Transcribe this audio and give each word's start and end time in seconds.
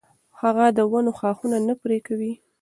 هغه 0.41 0.65
د 0.77 0.79
ونو 0.91 1.11
ښاخونه 1.19 1.57
نه 1.67 1.73
پرې 1.81 1.97
کوي. 2.07 2.33